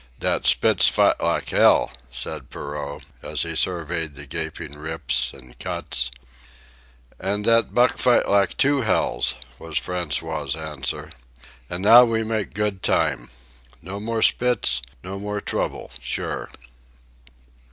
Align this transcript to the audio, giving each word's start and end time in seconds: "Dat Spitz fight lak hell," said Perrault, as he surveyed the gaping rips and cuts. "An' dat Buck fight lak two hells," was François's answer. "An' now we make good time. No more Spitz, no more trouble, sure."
"Dat 0.19 0.47
Spitz 0.47 0.87
fight 0.87 1.21
lak 1.21 1.49
hell," 1.49 1.91
said 2.09 2.49
Perrault, 2.49 3.03
as 3.21 3.43
he 3.43 3.55
surveyed 3.55 4.15
the 4.15 4.25
gaping 4.25 4.75
rips 4.75 5.31
and 5.31 5.59
cuts. 5.59 6.09
"An' 7.19 7.43
dat 7.43 7.75
Buck 7.75 7.99
fight 7.99 8.27
lak 8.27 8.57
two 8.57 8.81
hells," 8.81 9.35
was 9.59 9.77
François's 9.79 10.55
answer. 10.55 11.11
"An' 11.69 11.83
now 11.83 12.03
we 12.05 12.23
make 12.23 12.55
good 12.55 12.81
time. 12.81 13.29
No 13.83 13.99
more 13.99 14.23
Spitz, 14.23 14.81
no 15.03 15.19
more 15.19 15.39
trouble, 15.39 15.91
sure." 15.99 16.49